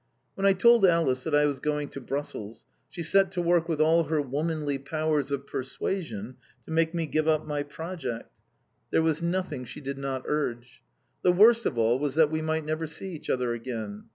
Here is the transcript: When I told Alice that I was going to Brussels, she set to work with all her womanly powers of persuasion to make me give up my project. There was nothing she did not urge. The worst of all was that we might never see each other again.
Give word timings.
When 0.33 0.47
I 0.47 0.53
told 0.53 0.83
Alice 0.83 1.23
that 1.25 1.35
I 1.35 1.45
was 1.45 1.59
going 1.59 1.89
to 1.89 2.01
Brussels, 2.01 2.65
she 2.89 3.03
set 3.03 3.31
to 3.33 3.39
work 3.43 3.69
with 3.69 3.79
all 3.79 4.05
her 4.05 4.19
womanly 4.19 4.79
powers 4.79 5.29
of 5.29 5.45
persuasion 5.45 6.37
to 6.65 6.71
make 6.71 6.95
me 6.95 7.05
give 7.05 7.27
up 7.27 7.45
my 7.45 7.61
project. 7.61 8.31
There 8.89 9.03
was 9.03 9.21
nothing 9.21 9.63
she 9.63 9.79
did 9.79 9.99
not 9.99 10.23
urge. 10.25 10.81
The 11.21 11.31
worst 11.31 11.67
of 11.67 11.77
all 11.77 11.99
was 11.99 12.15
that 12.15 12.31
we 12.31 12.41
might 12.41 12.65
never 12.65 12.87
see 12.87 13.11
each 13.11 13.29
other 13.29 13.53
again. 13.53 14.05